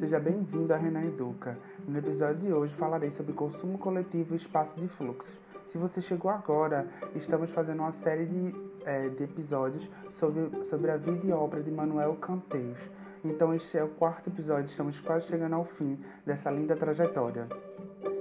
[0.00, 1.58] Seja bem-vindo à Renan Educa.
[1.86, 5.38] No episódio de hoje falarei sobre consumo coletivo e espaço de fluxos.
[5.66, 8.54] Se você chegou agora, estamos fazendo uma série de,
[8.86, 12.78] é, de episódios sobre, sobre a vida e obra de Manuel Canteus.
[13.22, 17.46] Então este é o quarto episódio, estamos quase chegando ao fim dessa linda trajetória.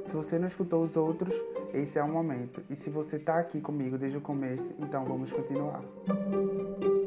[0.05, 1.33] Se você não escutou os outros,
[1.73, 2.61] esse é o momento.
[2.69, 5.81] E se você está aqui comigo desde o começo, então vamos continuar.
[6.09, 6.98] é,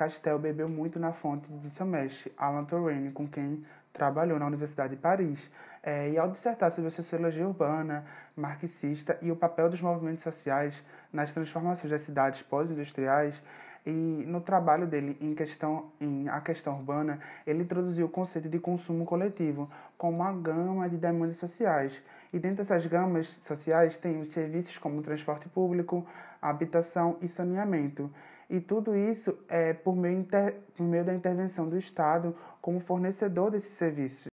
[0.00, 4.96] Castel bebeu muito na fonte de seu mestre, Alan Turing, com quem trabalhou na Universidade
[4.96, 5.50] de Paris.
[5.82, 10.74] É, e ao dissertar sobre a sociologia urbana, marxista e o papel dos movimentos sociais
[11.12, 13.42] nas transformações das cidades pós-industriais,
[13.84, 13.90] e
[14.26, 19.04] no trabalho dele em questão em a questão urbana, ele introduziu o conceito de consumo
[19.04, 22.02] coletivo como uma gama de demandas sociais.
[22.32, 26.06] E dentro dessas gamas sociais tem os serviços como transporte público,
[26.40, 28.10] habitação e saneamento.
[28.50, 33.48] E tudo isso é por meio, inter, por meio da intervenção do Estado como fornecedor
[33.48, 34.26] desses serviços.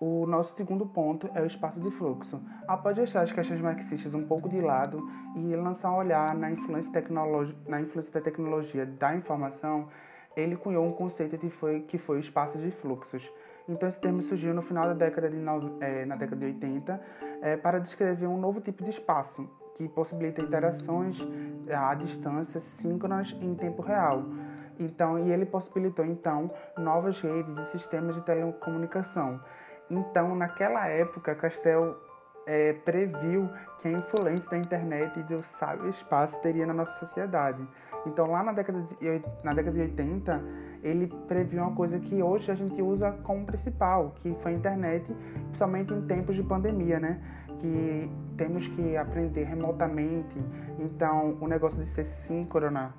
[0.00, 2.42] O nosso segundo ponto é o espaço de fluxo.
[2.66, 7.04] Após deixar as questões marxistas um pouco de lado e lançar um olhar na influência,
[7.68, 9.88] na influência da tecnologia da informação,
[10.34, 13.30] ele cunhou um conceito que foi, que foi o espaço de fluxos.
[13.68, 15.38] Então esse termo surgiu no final da década de,
[15.80, 17.00] é, na década de 80
[17.42, 21.26] é, para descrever um novo tipo de espaço que possibilita interações
[21.72, 24.24] à distância síncronas em tempo real.
[24.78, 29.40] Então, e ele possibilitou então novas redes e sistemas de telecomunicação.
[29.90, 31.96] Então, naquela época, Castel
[32.46, 33.48] é, previu
[33.80, 37.66] que a influência da internet e do espaço teria na nossa sociedade.
[38.06, 40.42] Então, lá na década de, na década de 80,
[40.82, 45.04] ele previu uma coisa que hoje a gente usa como principal, que foi a internet,
[45.46, 47.20] principalmente em tempos de pandemia, né?
[47.60, 50.38] Que temos que aprender remotamente.
[50.78, 52.94] Então, o negócio de ser síncrona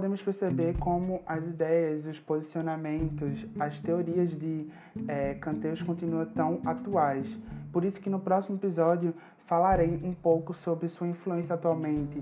[0.00, 4.66] podemos perceber como as ideias, os posicionamentos, as teorias de
[5.06, 7.28] é, Canteus continuam tão atuais.
[7.70, 9.12] Por isso que no próximo episódio
[9.44, 12.18] falarei um pouco sobre sua influência atualmente,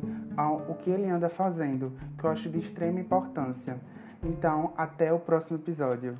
[0.68, 3.78] o que ele anda fazendo, que eu acho de extrema importância.
[4.24, 6.18] Então, até o próximo episódio.